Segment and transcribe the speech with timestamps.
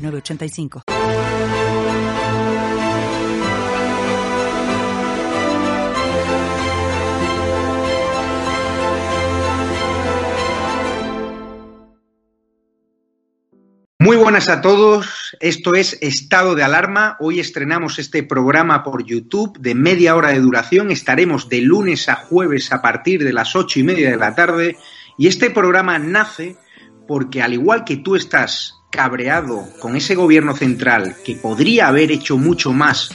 [0.00, 0.82] 906985.
[14.02, 17.18] Muy buenas a todos, esto es Estado de Alarma.
[17.20, 20.90] Hoy estrenamos este programa por YouTube de media hora de duración.
[20.90, 24.78] Estaremos de lunes a jueves a partir de las ocho y media de la tarde.
[25.18, 26.56] Y este programa nace
[27.06, 32.36] porque al igual que tú estás cabreado con ese gobierno central que podría haber hecho
[32.36, 33.10] mucho más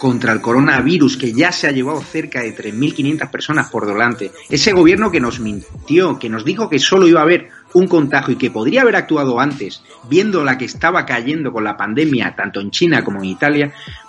[0.00, 4.72] contra el coronavirus, que ya se ha llevado cerca de 3.500 personas por delante, ese
[4.72, 8.38] gobierno que nos mintió, que nos dijo que solo iba a haber un contagio y
[8.38, 12.70] que podría haber actuado antes, viendo la que estaba cayendo con la pandemia tanto en
[12.70, 13.72] China como en Italia,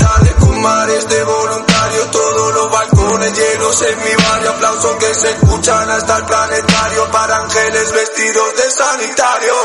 [0.00, 5.30] hospitales con mares de voluntarios, todos los balcones llenos en mi barrio, aplausos que se
[5.30, 9.56] escuchan hasta el planetario para ángeles vestidos de sanitarios.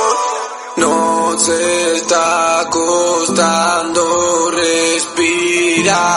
[0.78, 6.16] No se está costando respirar.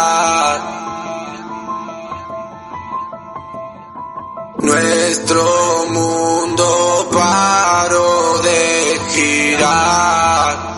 [4.59, 10.69] Nuestro mundo paró de girar.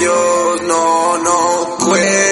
[0.00, 2.29] Ellos no nos cuentan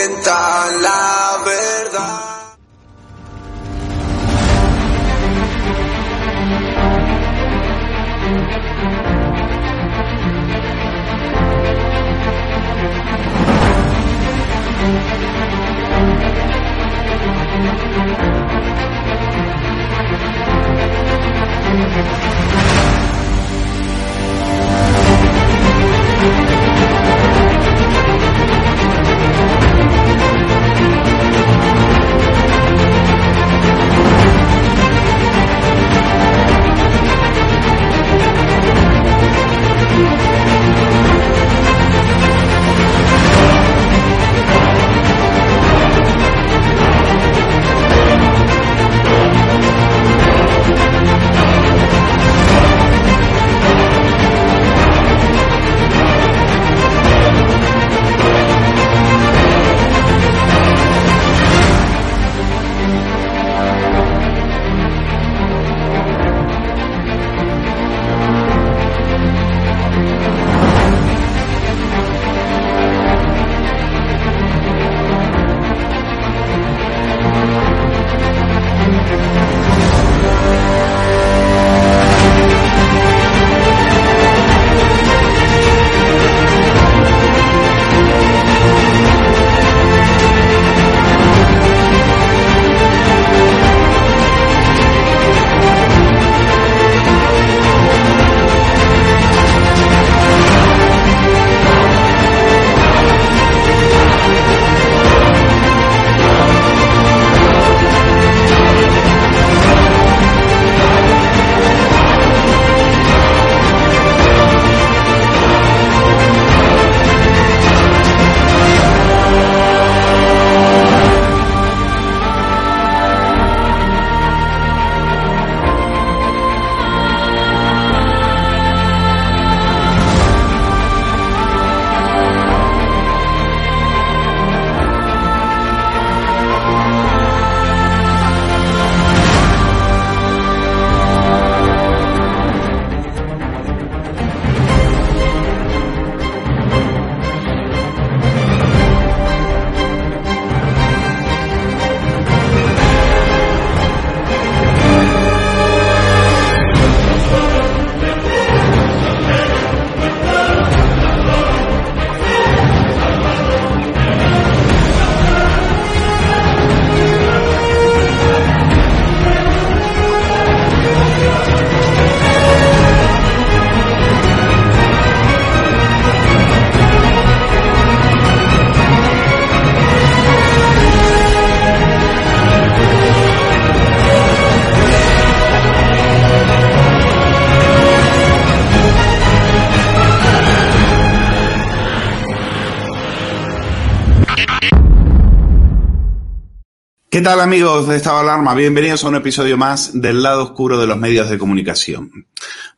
[197.28, 198.54] tal amigos de Estado Alarma?
[198.54, 202.26] Bienvenidos a un episodio más del lado oscuro de los medios de comunicación.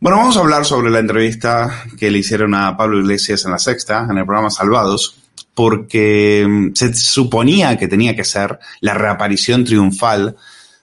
[0.01, 3.61] Bueno, vamos a hablar sobre la entrevista que le hicieron a Pablo Iglesias en la
[3.61, 5.15] Sexta, en el programa Salvados,
[5.55, 10.35] porque mm, se suponía que tenía que ser la reaparición triunfal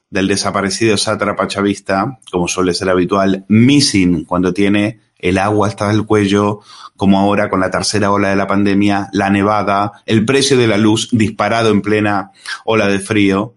[0.09, 6.05] del desaparecido sátrapa chavista, como suele ser habitual, missing cuando tiene el agua hasta el
[6.05, 6.61] cuello,
[6.95, 10.77] como ahora con la tercera ola de la pandemia, la nevada, el precio de la
[10.77, 12.31] luz disparado en plena
[12.63, 13.55] ola de frío,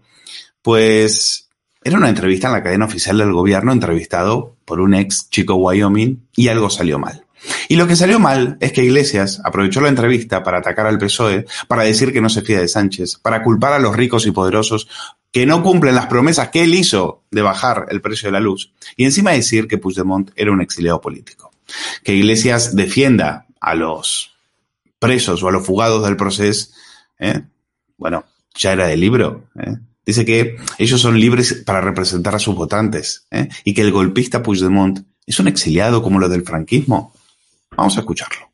[0.61, 1.49] pues
[1.83, 6.27] era una entrevista en la cadena oficial del gobierno entrevistado por un ex chico Wyoming
[6.35, 7.25] y algo salió mal.
[7.69, 11.45] Y lo que salió mal es que Iglesias aprovechó la entrevista para atacar al PSOE,
[11.67, 14.87] para decir que no se fía de Sánchez, para culpar a los ricos y poderosos
[15.31, 18.73] que no cumplen las promesas que él hizo de bajar el precio de la luz,
[18.95, 21.51] y encima decir que Puigdemont era un exiliado político
[22.03, 24.33] que Iglesias defienda a los
[24.99, 26.71] presos o a los fugados del proceso,
[27.19, 27.41] ¿eh?
[27.97, 28.25] bueno,
[28.55, 29.45] ya era de libro.
[29.59, 29.77] ¿eh?
[30.05, 33.49] Dice que ellos son libres para representar a sus votantes ¿eh?
[33.63, 37.13] y que el golpista Puigdemont es un exiliado como lo del franquismo.
[37.77, 38.49] Vamos a escucharlo.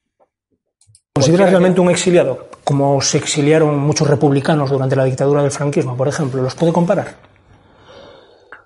[1.14, 2.50] ¿Considera realmente un exiliado?
[2.64, 6.44] Como se exiliaron muchos republicanos durante la dictadura del franquismo, por ejemplo.
[6.44, 7.16] ¿Los puede comparar?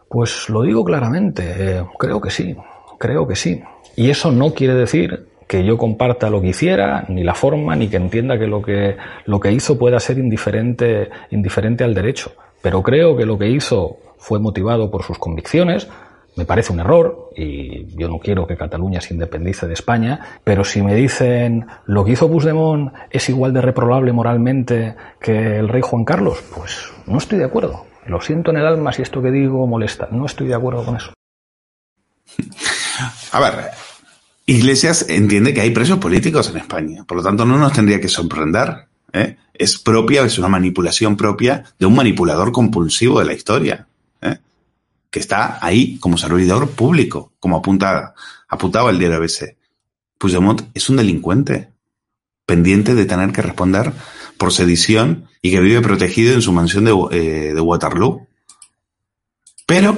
[0.10, 1.86] Pues lo digo claramente.
[1.98, 2.56] creo que sí.
[3.00, 3.62] Creo que sí.
[3.96, 7.88] Y eso no quiere decir que yo comparta lo que hiciera, ni la forma, ni
[7.88, 12.34] que entienda que lo que, lo que hizo pueda ser indiferente, indiferente al derecho.
[12.62, 15.88] Pero creo que lo que hizo fue motivado por sus convicciones,
[16.36, 20.64] me parece un error y yo no quiero que Cataluña se independice de España, pero
[20.64, 25.82] si me dicen lo que hizo Puigdemont es igual de reprobable moralmente que el rey
[25.84, 27.86] Juan Carlos, pues no estoy de acuerdo.
[28.06, 30.96] Lo siento en el alma si esto que digo molesta, no estoy de acuerdo con
[30.96, 31.14] eso.
[33.32, 33.72] A ver,
[34.46, 38.08] Iglesias entiende que hay presos políticos en España, por lo tanto no nos tendría que
[38.08, 38.88] sorprender.
[39.14, 39.36] ¿eh?
[39.62, 43.88] Es propia, es una manipulación propia de un manipulador compulsivo de la historia,
[44.20, 44.40] ¿eh?
[45.12, 48.16] que está ahí como servidor público, como apuntada,
[48.50, 49.56] apuntaba el diario ABC.
[50.18, 51.70] Puigdemont es un delincuente,
[52.48, 53.94] pendiente de tener que responder
[54.40, 58.28] por sedición y que vive protegido en su mansión de, eh, de Waterloo.
[59.68, 59.96] Pero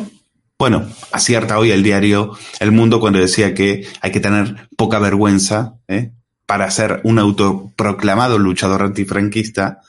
[0.59, 5.75] bueno, acierta hoy el diario El Mundo cuando decía que hay que tener poca vergüenza
[5.87, 6.11] ¿eh?
[6.45, 9.81] Para ser un autoproclamado luchador antifranquista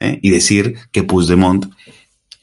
[0.00, 0.18] ¿eh?
[0.22, 1.66] y decir que Puigdemont,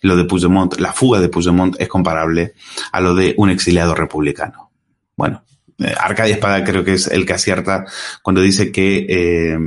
[0.01, 2.53] lo de Puigdemont, la fuga de Puigdemont es comparable
[2.91, 4.71] a lo de un exiliado republicano.
[5.15, 5.43] Bueno,
[5.77, 7.85] eh, Arcadia Espada creo que es el que acierta
[8.21, 9.57] cuando dice que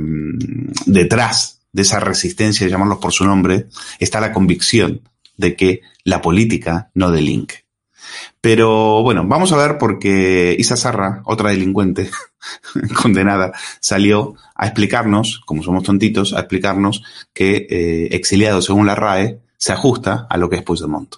[0.85, 3.67] detrás de esa resistencia, llamarlos por su nombre,
[3.99, 5.01] está la convicción
[5.37, 7.65] de que la política no delinque.
[8.41, 12.09] Pero bueno, vamos a ver porque Isa Sarra, otra delincuente
[13.01, 19.39] condenada, salió a explicarnos, como somos tontitos, a explicarnos que eh, exiliado según la RAE
[19.57, 21.15] se ajusta a lo que es Puigdemont.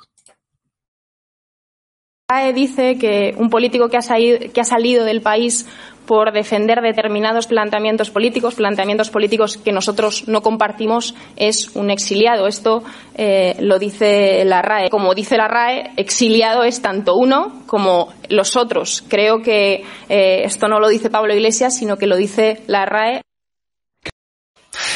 [2.29, 5.67] La RAE dice que un político que ha, salido, que ha salido del país
[6.05, 12.47] por defender determinados planteamientos políticos, planteamientos políticos que nosotros no compartimos, es un exiliado.
[12.47, 12.83] Esto
[13.15, 14.89] eh, lo dice la RAE.
[14.89, 19.03] Como dice la RAE, exiliado es tanto uno como los otros.
[19.07, 23.21] Creo que eh, esto no lo dice Pablo Iglesias, sino que lo dice la RAE.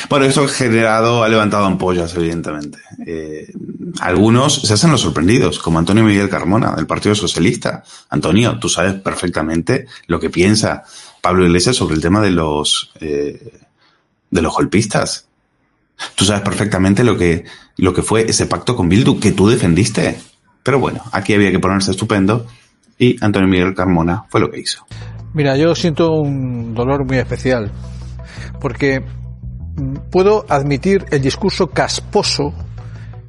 [0.10, 2.80] Bueno, eso ha generado, ha levantado ampollas, evidentemente.
[3.06, 3.54] Eh,
[4.00, 7.84] algunos se hacen los sorprendidos, como Antonio Miguel Carmona, del Partido Socialista.
[8.10, 10.84] Antonio, tú sabes perfectamente lo que piensa
[11.22, 13.60] Pablo Iglesias sobre el tema de los, eh,
[14.32, 15.28] de los golpistas.
[16.16, 17.46] Tú sabes perfectamente lo que,
[17.78, 20.20] lo que fue ese pacto con Bildu que tú defendiste.
[20.63, 22.48] Pero bueno, aquí había que ponerse estupendo
[22.98, 24.86] y Antonio Miguel Carmona fue lo que hizo.
[25.36, 27.72] Mira, yo siento un dolor muy especial
[28.60, 29.04] porque
[30.09, 32.53] puedo admitir el discurso casposo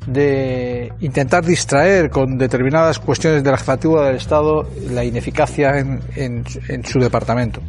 [0.07, 6.85] de intentar distraer con determinadas cuestiones de la jefatura del Estado la ineficacia en, en,
[6.85, 7.61] su departamento.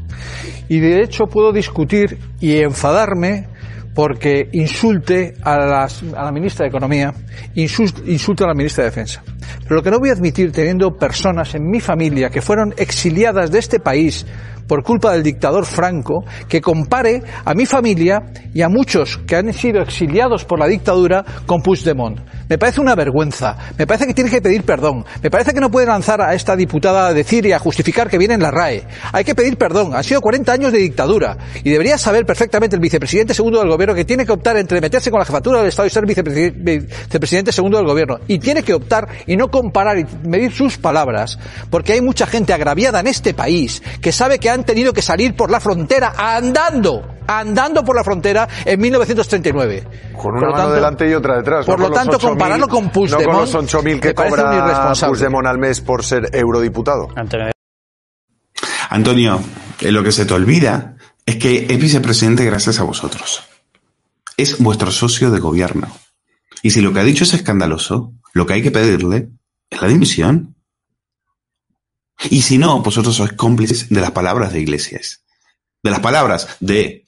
[0.69, 3.47] Y de hecho puedo discutir y enfadarme
[3.93, 7.13] porque insulte a, a la ministra de Economía,
[7.55, 9.21] insulte a la ministra de Defensa.
[9.63, 13.51] Pero lo que no voy a admitir teniendo personas en mi familia que fueron exiliadas
[13.51, 14.25] de este país
[14.71, 19.51] por culpa del dictador Franco, que compare a mi familia y a muchos que han
[19.51, 22.21] sido exiliados por la dictadura con Puigdemont.
[22.47, 23.57] Me parece una vergüenza.
[23.77, 25.05] Me parece que tiene que pedir perdón.
[25.21, 28.17] Me parece que no puede lanzar a esta diputada a decir y a justificar que
[28.17, 28.85] viene en la RAE.
[29.11, 29.93] Hay que pedir perdón.
[29.93, 31.37] Han sido 40 años de dictadura.
[31.63, 35.11] Y debería saber perfectamente el vicepresidente segundo del gobierno que tiene que optar entre meterse
[35.11, 38.19] con la jefatura del Estado y ser vicepresidente segundo del gobierno.
[38.27, 41.39] Y tiene que optar y no comparar y medir sus palabras.
[41.69, 45.36] Porque hay mucha gente agraviada en este país que sabe que han tenido que salir
[45.36, 49.88] por la frontera andando andando por la frontera en 1939.
[50.18, 51.65] Con una mano delante y otra detrás.
[51.65, 53.25] Por no lo tanto, compararlo con Puigdemont...
[53.25, 57.08] No con los 8.000 que cobra Puigdemont al mes por ser eurodiputado.
[58.89, 59.39] Antonio,
[59.80, 63.44] eh, lo que se te olvida es que es vicepresidente gracias a vosotros.
[64.36, 65.88] Es vuestro socio de gobierno.
[66.62, 69.30] Y si lo que ha dicho es escandaloso, lo que hay que pedirle
[69.70, 70.56] es la dimisión.
[72.29, 75.23] Y si no, vosotros sois cómplices de las palabras de Iglesias.
[75.83, 77.07] De las palabras de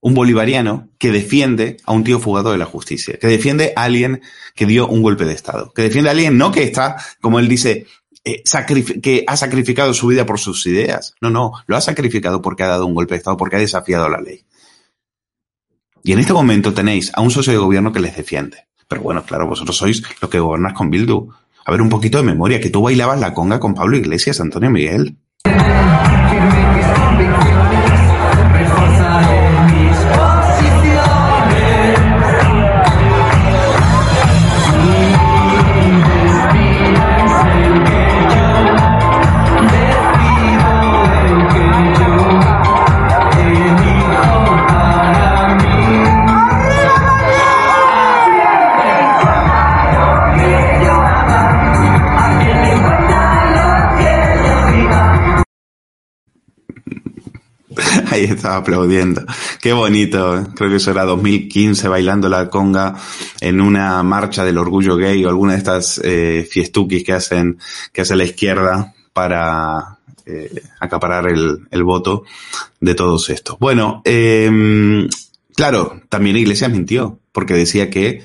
[0.00, 4.20] un bolivariano que defiende a un tío fugado de la justicia, que defiende a alguien
[4.54, 7.48] que dio un golpe de Estado, que defiende a alguien no que está, como él
[7.48, 7.86] dice,
[8.24, 8.42] eh,
[9.02, 11.14] que ha sacrificado su vida por sus ideas.
[11.20, 14.08] No, no, lo ha sacrificado porque ha dado un golpe de Estado, porque ha desafiado
[14.08, 14.44] la ley.
[16.02, 18.66] Y en este momento tenéis a un socio de gobierno que les defiende.
[18.88, 21.30] Pero bueno, claro, vosotros sois los que gobernás con Bildu.
[21.64, 24.70] A ver, un poquito de memoria, que tú bailabas la conga con Pablo Iglesias, Antonio
[24.70, 25.16] Miguel.
[58.10, 59.24] Ahí estaba aplaudiendo.
[59.60, 60.46] Qué bonito.
[60.54, 62.94] Creo que eso era 2015 bailando la conga
[63.40, 67.58] en una marcha del orgullo gay o alguna de estas eh, fiestuquis que hacen,
[67.92, 72.24] que hace la izquierda para eh, acaparar el, voto
[72.80, 73.58] de todos estos.
[73.58, 75.08] Bueno, eh,
[75.54, 78.24] claro, también Iglesias mintió porque decía que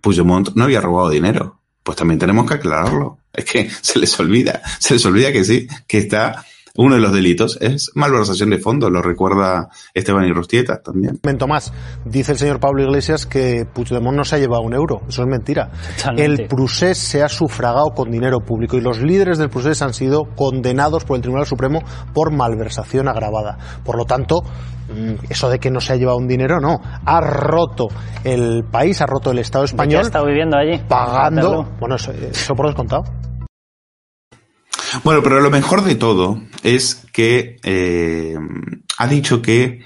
[0.00, 1.60] Puigdemont no había robado dinero.
[1.82, 3.18] Pues también tenemos que aclararlo.
[3.32, 6.44] Es que se les olvida, se les olvida que sí, que está
[6.76, 11.20] uno de los delitos es malversación de fondos, lo recuerda Esteban Rostieta también.
[11.22, 11.72] Momento más,
[12.04, 15.28] dice el señor Pablo Iglesias que Puigdemont no se ha llevado un euro, eso es
[15.28, 15.70] mentira.
[16.16, 20.24] El Prusés se ha sufragado con dinero público y los líderes del Prusés han sido
[20.34, 21.80] condenados por el Tribunal Supremo
[22.12, 23.56] por malversación agravada.
[23.84, 24.42] Por lo tanto,
[24.88, 26.80] mm, eso de que no se ha llevado un dinero, no.
[26.82, 27.86] Ha roto
[28.24, 30.02] el país, ha roto el Estado español.
[30.02, 30.82] ¿De está viviendo allí?
[30.88, 31.68] Pagando.
[31.78, 33.04] Bueno, eso, eso por descontado.
[35.02, 38.36] Bueno, pero lo mejor de todo es que eh,
[38.98, 39.82] ha dicho que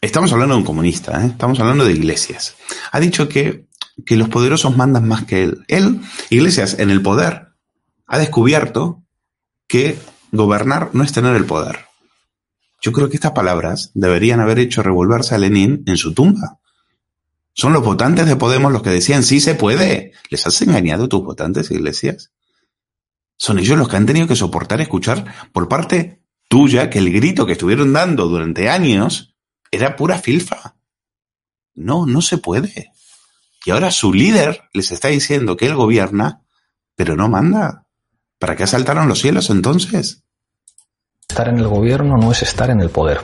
[0.00, 1.28] estamos hablando de un comunista, ¿eh?
[1.28, 2.56] estamos hablando de iglesias.
[2.92, 3.66] Ha dicho que,
[4.04, 5.64] que los poderosos mandan más que él.
[5.68, 7.48] Él, iglesias, en el poder,
[8.06, 9.02] ha descubierto
[9.66, 9.98] que
[10.32, 11.86] gobernar no es tener el poder.
[12.82, 16.58] Yo creo que estas palabras deberían haber hecho revolverse a Lenin en su tumba.
[17.52, 20.12] Son los votantes de Podemos los que decían sí se puede.
[20.30, 22.30] ¿Les has engañado tus votantes, iglesias?
[23.40, 27.46] Son ellos los que han tenido que soportar escuchar por parte tuya que el grito
[27.46, 29.34] que estuvieron dando durante años
[29.70, 30.76] era pura filfa.
[31.74, 32.92] No, no se puede.
[33.64, 36.42] Y ahora su líder les está diciendo que él gobierna,
[36.94, 37.86] pero no manda.
[38.38, 40.22] ¿Para qué asaltaron los cielos entonces?
[41.26, 43.22] Estar en el gobierno no es estar en el poder.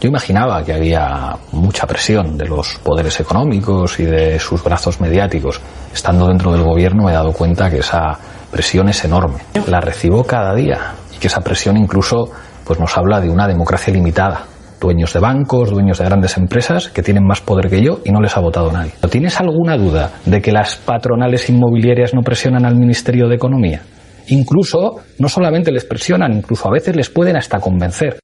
[0.00, 5.60] Yo imaginaba que había mucha presión de los poderes económicos y de sus brazos mediáticos.
[5.92, 8.18] Estando dentro del gobierno me he dado cuenta que esa
[8.52, 9.38] presión es enorme.
[9.66, 12.30] La recibo cada día y que esa presión incluso
[12.64, 14.44] pues nos habla de una democracia limitada.
[14.78, 18.20] Dueños de bancos, dueños de grandes empresas que tienen más poder que yo y no
[18.20, 18.92] les ha votado nadie.
[19.10, 23.82] ¿Tienes alguna duda de que las patronales inmobiliarias no presionan al Ministerio de Economía?
[24.28, 28.18] Incluso, no solamente les presionan, incluso a veces les pueden hasta convencer.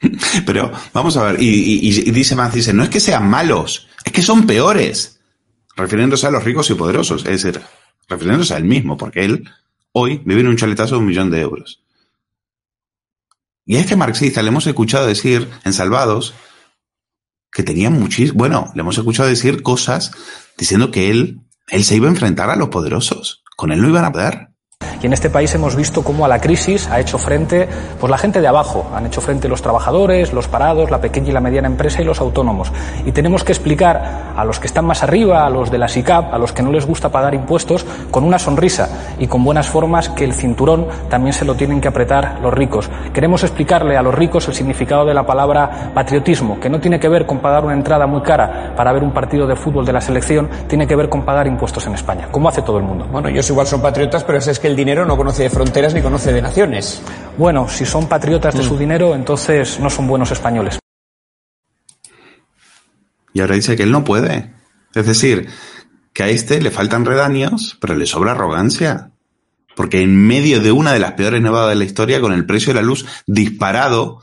[0.46, 4.22] Pero vamos a ver, y, dice más, dice, no es que sean malos, es que
[4.22, 5.15] son peores
[5.76, 7.62] refiriéndose a los ricos y poderosos, es decir,
[8.08, 9.48] refiriéndose a él mismo, porque él
[9.92, 11.82] hoy vive en un chaletazo de un millón de euros.
[13.64, 16.34] Y a este marxista le hemos escuchado decir en Salvados
[17.52, 20.12] que tenía muchísimo, bueno, le hemos escuchado decir cosas
[20.56, 24.04] diciendo que él, él se iba a enfrentar a los poderosos, con él no iban
[24.04, 24.50] a poder.
[25.02, 27.68] Y en este país hemos visto cómo a la crisis ha hecho frente
[28.00, 31.32] pues, la gente de abajo, han hecho frente los trabajadores, los parados, la pequeña y
[31.32, 32.72] la mediana empresa y los autónomos.
[33.04, 36.32] Y tenemos que explicar a los que están más arriba, a los de la SICAP,
[36.32, 38.88] a los que no les gusta pagar impuestos, con una sonrisa
[39.18, 42.90] y con buenas formas que el cinturón también se lo tienen que apretar los ricos.
[43.12, 47.08] Queremos explicarle a los ricos el significado de la palabra patriotismo, que no tiene que
[47.08, 50.00] ver con pagar una entrada muy cara para ver un partido de fútbol de la
[50.00, 53.06] selección, tiene que ver con pagar impuestos en España, como hace todo el mundo.
[53.10, 56.00] Bueno, ellos igual son patriotas, pero es que el dinero no conoce de fronteras ni
[56.00, 57.02] conoce de naciones.
[57.36, 58.78] Bueno, si son patriotas de su mm.
[58.78, 60.78] dinero, entonces no son buenos españoles.
[63.32, 64.54] Y ahora dice que él no puede.
[64.94, 65.48] Es decir,
[66.12, 69.10] que a este le faltan redaños, pero le sobra arrogancia.
[69.74, 72.72] Porque en medio de una de las peores nevadas de la historia, con el precio
[72.72, 74.20] de la luz disparado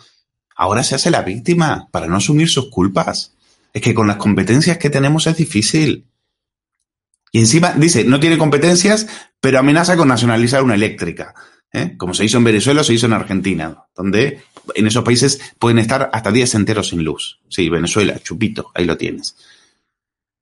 [0.55, 3.33] ahora se hace la víctima para no asumir sus culpas.
[3.73, 6.05] Es que con las competencias que tenemos es difícil.
[7.33, 9.07] Y encima dice, no tiene competencias,
[9.41, 11.33] pero amenaza con nacionalizar una eléctrica.
[11.73, 11.95] ¿eh?
[11.97, 14.43] Como se hizo en Venezuela, se hizo en Argentina, donde
[14.75, 17.39] en esos países pueden estar hasta días enteros sin luz.
[17.49, 19.35] Sí, Venezuela, chupito, ahí lo tienes.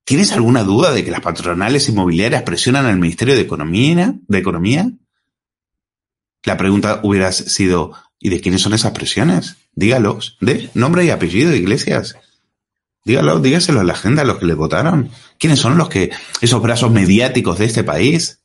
[0.03, 4.13] ¿Tienes alguna duda de que las patronales inmobiliarias presionan al Ministerio de Economía?
[4.27, 4.91] De Economía?
[6.43, 9.55] La pregunta hubiera sido, ¿y de quiénes son esas presiones?
[9.73, 12.17] Dígalos, de nombre y apellido, Iglesias.
[13.03, 15.09] Dígalo, dígaselo a la gente, a los que le votaron.
[15.39, 18.39] ¿Quiénes son los que, esos brazos mediáticos de este país?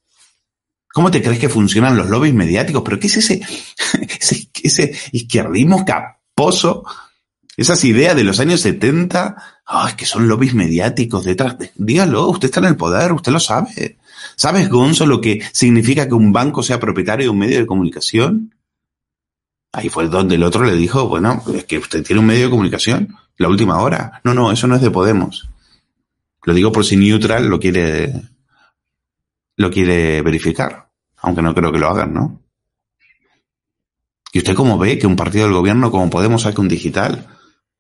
[0.93, 2.83] ¿Cómo te crees que funcionan los lobbies mediáticos?
[2.83, 3.43] ¿Pero qué es ese,
[4.21, 6.85] ese, ese izquierdismo caposo?
[7.57, 9.37] Esas ideas de los años 70,
[9.67, 11.59] ay, que son lobbies mediáticos detrás.
[11.59, 13.99] De, dígalo, usted está en el poder, usted lo sabe.
[14.37, 18.55] ¿Sabes, Gonzo, lo que significa que un banco sea propietario de un medio de comunicación?
[19.77, 22.51] Ahí fue donde el otro le dijo, bueno, es que usted tiene un medio de
[22.51, 24.23] comunicación, la última hora.
[24.25, 25.51] No, no, eso no es de Podemos.
[26.45, 28.11] Lo digo por si Neutral lo quiere,
[29.57, 32.41] lo quiere verificar, aunque no creo que lo hagan, ¿no?
[34.33, 37.27] ¿Y usted cómo ve que un partido del gobierno como Podemos saque un digital?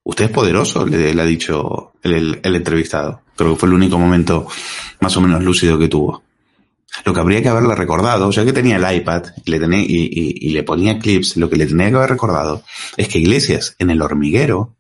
[0.02, 3.22] Usted es poderoso, le, ha dicho el, entrevistado.
[3.36, 4.46] Creo que fue el único momento
[5.00, 6.24] más o menos lúcido que tuvo.
[7.04, 10.50] Lo que habría que haberle recordado, ya que tenía el iPad y le, tenía, y,
[10.50, 12.62] le ponía clips, lo que le tenía que haber recordado
[12.96, 14.76] es que Iglesias, en el hormiguero,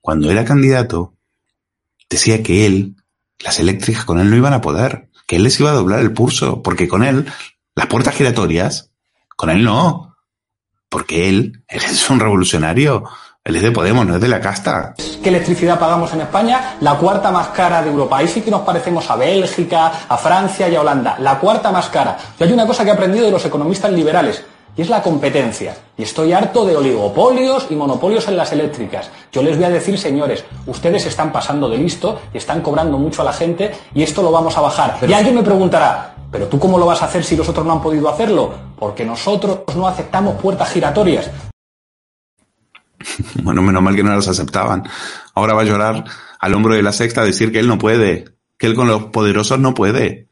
[0.00, 1.14] cuando era candidato,
[2.08, 2.96] decía que él,
[3.38, 6.12] las eléctricas con él no iban a poder, que él les iba a doblar el
[6.12, 7.26] pulso, porque con él,
[7.74, 8.90] las puertas giratorias,
[9.36, 10.16] con él no,
[10.88, 13.04] porque él, él es un revolucionario,
[13.48, 14.94] él es de Podemos, no es de la casta.
[15.22, 16.76] ¿Qué electricidad pagamos en España?
[16.82, 18.18] La cuarta más cara de Europa.
[18.18, 21.16] Ahí sí que nos parecemos a Bélgica, a Francia y a Holanda.
[21.20, 22.18] La cuarta más cara.
[22.38, 24.44] Yo hay una cosa que he aprendido de los economistas liberales
[24.76, 25.74] y es la competencia.
[25.96, 29.08] Y estoy harto de oligopolios y monopolios en las eléctricas.
[29.32, 33.22] Yo les voy a decir, señores, ustedes están pasando de listo y están cobrando mucho
[33.22, 34.98] a la gente y esto lo vamos a bajar.
[35.08, 37.72] Y alguien me preguntará, ¿pero tú cómo lo vas a hacer si los otros no
[37.72, 38.52] han podido hacerlo?
[38.78, 41.30] Porque nosotros no aceptamos puertas giratorias.
[43.42, 44.84] Bueno, menos mal que no las aceptaban.
[45.34, 46.04] Ahora va a llorar
[46.38, 48.26] al hombro de la sexta a decir que él no puede,
[48.58, 50.28] que él con los poderosos no puede.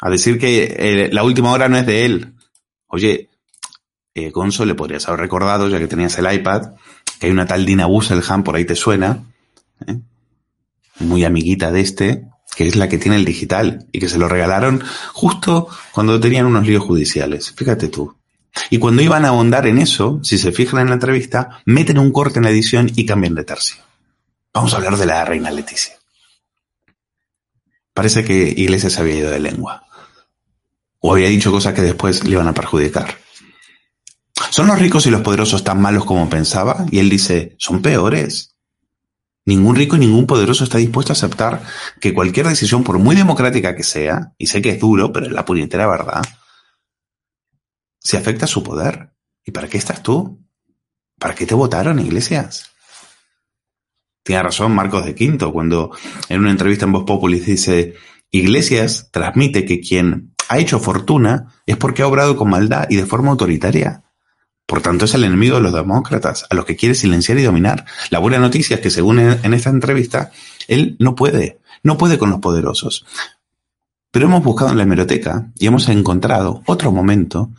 [0.00, 2.34] A decir que eh, la última hora no es de él.
[2.86, 3.28] Oye,
[4.14, 6.72] eh, Gonzo, le podrías haber recordado, ya que tenías el iPad,
[7.18, 9.24] que hay una tal Dina Busselham, por ahí te suena,
[9.86, 9.98] ¿eh?
[11.00, 12.24] muy amiguita de este,
[12.56, 16.46] que es la que tiene el digital y que se lo regalaron justo cuando tenían
[16.46, 17.52] unos líos judiciales.
[17.52, 18.19] Fíjate tú.
[18.70, 22.12] Y cuando iban a ahondar en eso, si se fijan en la entrevista, meten un
[22.12, 23.82] corte en la edición y cambian de tercio.
[24.52, 25.94] Vamos a hablar de la reina Leticia.
[27.94, 29.84] Parece que Iglesias había ido de lengua.
[31.00, 33.18] O había dicho cosas que después le iban a perjudicar.
[34.50, 36.86] ¿Son los ricos y los poderosos tan malos como pensaba?
[36.90, 38.56] Y él dice, son peores.
[39.44, 41.62] Ningún rico y ningún poderoso está dispuesto a aceptar
[42.00, 45.32] que cualquier decisión, por muy democrática que sea, y sé que es duro, pero es
[45.32, 46.22] la puñetera verdad,
[48.00, 49.12] se afecta su poder.
[49.44, 50.40] ¿Y para qué estás tú?
[51.18, 52.70] ¿Para qué te votaron, Iglesias?
[54.22, 55.90] Tiene razón Marcos de Quinto cuando
[56.28, 57.94] en una entrevista en Voz Populi dice,
[58.30, 63.06] Iglesias transmite que quien ha hecho fortuna es porque ha obrado con maldad y de
[63.06, 64.02] forma autoritaria.
[64.66, 67.86] Por tanto, es el enemigo de los demócratas, a los que quiere silenciar y dominar.
[68.10, 70.30] La buena noticia es que, según en esta entrevista,
[70.68, 73.04] él no puede, no puede con los poderosos.
[74.12, 77.50] Pero hemos buscado en la hemeroteca y hemos encontrado otro momento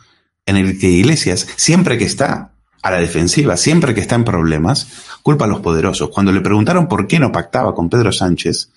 [0.46, 2.52] en el que Iglesias, siempre que está
[2.82, 4.88] a la defensiva, siempre que está en problemas,
[5.22, 6.10] culpa a los poderosos.
[6.10, 8.70] Cuando le preguntaron por qué no pactaba con Pedro Sánchez,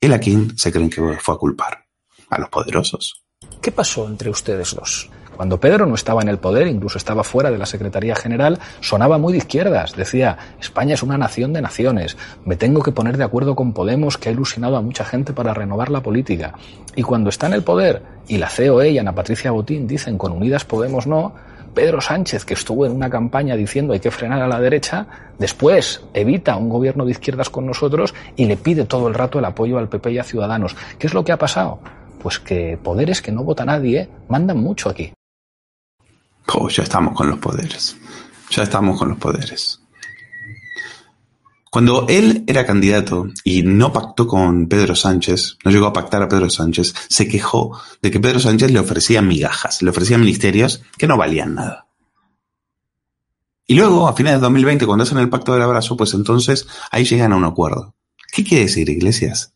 [0.00, 1.84] él a quién se creen que fue a culpar?
[2.30, 3.24] A los poderosos.
[3.60, 5.10] ¿Qué pasó entre ustedes dos?
[5.38, 9.18] Cuando Pedro no estaba en el poder, incluso estaba fuera de la Secretaría General, sonaba
[9.18, 9.94] muy de izquierdas.
[9.94, 12.16] Decía, España es una nación de naciones.
[12.44, 15.54] Me tengo que poner de acuerdo con Podemos, que ha ilusionado a mucha gente para
[15.54, 16.54] renovar la política.
[16.96, 20.32] Y cuando está en el poder, y la COE y Ana Patricia Botín dicen con
[20.32, 21.34] Unidas Podemos no,
[21.72, 25.06] Pedro Sánchez, que estuvo en una campaña diciendo hay que frenar a la derecha,
[25.38, 29.44] después evita un gobierno de izquierdas con nosotros y le pide todo el rato el
[29.44, 30.74] apoyo al PP y a Ciudadanos.
[30.98, 31.78] ¿Qué es lo que ha pasado?
[32.20, 35.12] Pues que poderes que no vota nadie mandan mucho aquí.
[36.70, 37.96] Ya estamos con los poderes.
[38.50, 39.80] Ya estamos con los poderes.
[41.70, 46.28] Cuando él era candidato y no pactó con Pedro Sánchez, no llegó a pactar a
[46.28, 51.06] Pedro Sánchez, se quejó de que Pedro Sánchez le ofrecía migajas, le ofrecía ministerios que
[51.06, 51.86] no valían nada.
[53.66, 57.04] Y luego, a finales de 2020, cuando hacen el pacto del abrazo, pues entonces ahí
[57.04, 57.94] llegan a un acuerdo.
[58.32, 59.52] ¿Qué quiere decir, Iglesias?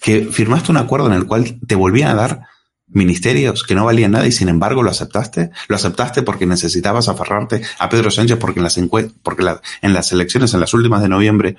[0.00, 2.42] Que firmaste un acuerdo en el cual te volvían a dar
[2.88, 5.50] ministerios que no valían nada y sin embargo lo aceptaste?
[5.68, 8.78] ¿Lo aceptaste porque necesitabas aferrarte a Pedro Sánchez porque en las
[9.22, 9.44] porque
[9.82, 11.56] en las elecciones, en las últimas de noviembre,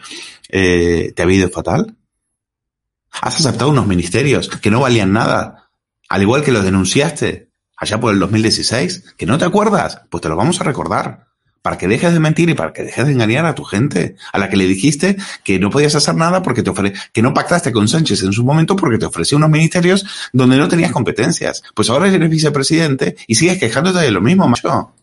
[0.50, 1.96] eh, te había ido fatal?
[3.12, 5.70] ¿Has aceptado unos ministerios que no valían nada,
[6.10, 9.16] al igual que los denunciaste allá por el 2016?
[9.18, 10.02] ¿Que no te acuerdas?
[10.10, 11.27] Pues te lo vamos a recordar
[11.68, 14.40] para que dejes de mentir y para que dejes de engañar a tu gente, a
[14.40, 17.74] la que le dijiste que no podías hacer nada porque te ofre que no pactaste
[17.74, 21.64] con Sánchez en su momento porque te ofreció unos ministerios donde no tenías competencias.
[21.74, 24.94] Pues ahora eres vicepresidente y sigues quejándote de lo mismo, macho.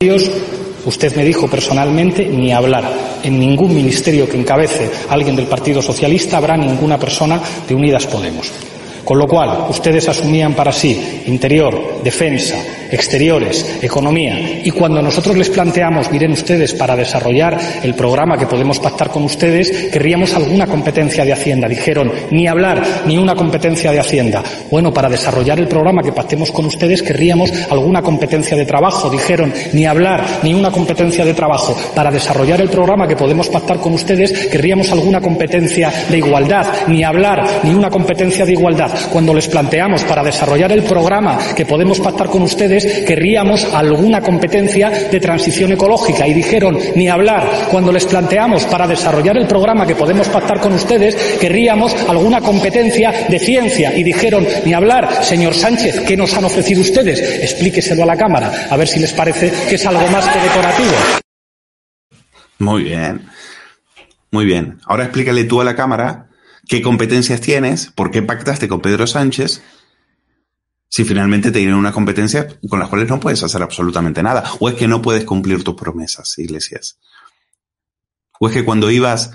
[0.87, 2.91] Usted me dijo personalmente ni hablar.
[3.23, 8.74] En ningún ministerio que encabece alguien del Partido Socialista habrá ninguna persona de Unidas Podemos.
[9.05, 12.57] Con lo cual, ustedes asumían para sí interior, defensa,
[12.91, 14.61] exteriores, economía.
[14.65, 19.25] Y cuando nosotros les planteamos, miren ustedes, para desarrollar el programa que podemos pactar con
[19.25, 21.69] ustedes, querríamos alguna competencia de Hacienda.
[21.69, 24.43] Dijeron, ni hablar, ni una competencia de Hacienda.
[24.71, 29.11] Bueno, para desarrollar el programa que pactemos con ustedes, querríamos alguna competencia de trabajo.
[29.11, 31.77] Dijeron, ni hablar, ni una competencia de trabajo.
[31.95, 36.67] Para desarrollar el programa que podemos pactar con ustedes, querríamos alguna competencia de igualdad.
[36.89, 38.94] Ni hablar, ni una competencia de igualdad.
[39.11, 44.91] Cuando les planteamos para desarrollar el programa que podemos pactar con ustedes, querríamos alguna competencia
[44.91, 46.27] de transición ecológica.
[46.27, 47.69] Y dijeron, ni hablar.
[47.71, 53.27] Cuando les planteamos para desarrollar el programa que podemos pactar con ustedes, querríamos alguna competencia
[53.29, 53.97] de ciencia.
[53.97, 55.25] Y dijeron, ni hablar.
[55.25, 57.21] Señor Sánchez, ¿qué nos han ofrecido ustedes?
[57.43, 60.93] Explíqueselo a la Cámara, a ver si les parece que es algo más que decorativo.
[62.59, 63.21] Muy bien.
[64.31, 64.79] Muy bien.
[64.87, 66.27] Ahora explícale tú a la Cámara
[66.69, 69.63] qué competencias tienes, por qué pactaste con Pedro Sánchez,
[70.89, 74.69] si finalmente te dieron una competencia con las cuales no puedes hacer absolutamente nada, o
[74.69, 76.99] es que no puedes cumplir tus promesas, iglesias.
[78.39, 79.33] O es que cuando ibas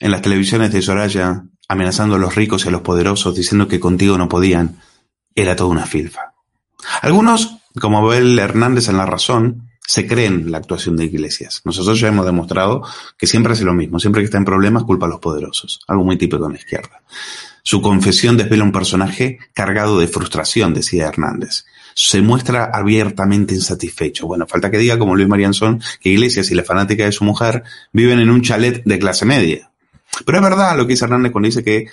[0.00, 3.80] en las televisiones de Soraya amenazando a los ricos y a los poderosos, diciendo que
[3.80, 4.80] contigo no podían,
[5.34, 6.34] era toda una filfa.
[7.02, 11.60] Algunos, como Abel Hernández en La Razón, se creen la actuación de iglesias.
[11.64, 12.82] Nosotros ya hemos demostrado
[13.18, 16.04] que siempre hace lo mismo, siempre que está en problemas culpa a los poderosos, algo
[16.04, 17.02] muy típico en la izquierda.
[17.62, 21.64] Su confesión desvela un personaje cargado de frustración, decía Hernández.
[21.94, 24.26] Se muestra abiertamente insatisfecho.
[24.26, 27.62] Bueno, falta que diga, como Luis Marianzón, que Iglesias y la fanática de su mujer
[27.92, 29.70] viven en un chalet de clase media.
[30.26, 31.86] Pero es verdad lo que dice Hernández cuando dice que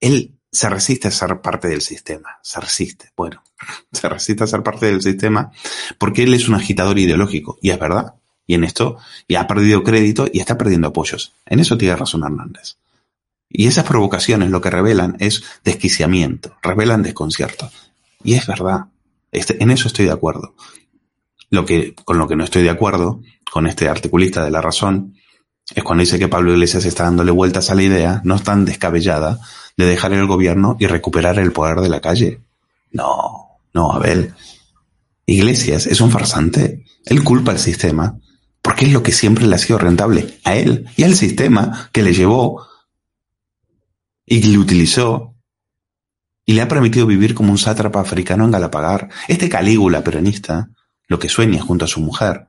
[0.00, 2.38] él se resiste a ser parte del sistema.
[2.42, 3.10] Se resiste.
[3.16, 3.42] Bueno,
[3.92, 5.52] se resiste a ser parte del sistema
[5.98, 7.58] porque él es un agitador ideológico.
[7.60, 8.14] Y es verdad.
[8.46, 8.96] Y en esto,
[9.28, 11.34] y ha perdido crédito y está perdiendo apoyos.
[11.46, 12.78] En eso tiene razón Hernández.
[13.48, 17.70] Y esas provocaciones lo que revelan es desquiciamiento, revelan desconcierto.
[18.24, 18.86] Y es verdad.
[19.32, 20.54] Este, en eso estoy de acuerdo.
[21.50, 25.16] Lo que, con lo que no estoy de acuerdo, con este articulista de la razón,
[25.74, 29.38] es cuando dice que Pablo Iglesias está dándole vueltas a la idea, no tan descabellada,
[29.80, 32.40] de dejar el gobierno y recuperar el poder de la calle.
[32.92, 34.34] No, no, Abel.
[35.26, 36.84] Iglesias es un farsante.
[37.06, 38.18] Él culpa al sistema
[38.62, 42.02] porque es lo que siempre le ha sido rentable a él y al sistema que
[42.02, 42.66] le llevó
[44.26, 45.34] y le utilizó
[46.44, 49.08] y le ha permitido vivir como un sátrapa africano en Galapagar.
[49.28, 50.68] Este Calígula peronista,
[51.06, 52.48] lo que sueña junto a su mujer,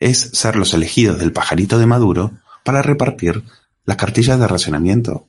[0.00, 2.32] es ser los elegidos del pajarito de Maduro
[2.64, 3.44] para repartir
[3.84, 5.28] las cartillas de racionamiento.